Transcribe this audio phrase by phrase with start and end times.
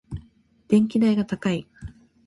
[0.67, 1.67] 電気代が高い。